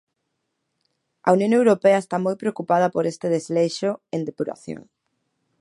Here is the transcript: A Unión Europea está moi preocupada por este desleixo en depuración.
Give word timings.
A 1.27 1.29
Unión 1.37 1.51
Europea 1.59 2.01
está 2.03 2.17
moi 2.25 2.35
preocupada 2.41 2.87
por 2.95 3.03
este 3.11 3.27
desleixo 3.35 3.91
en 4.15 4.21
depuración. 4.29 4.81